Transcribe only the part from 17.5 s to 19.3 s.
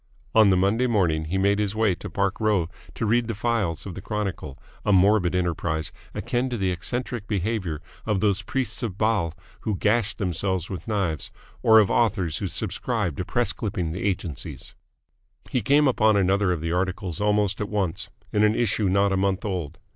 at once, in an issue not a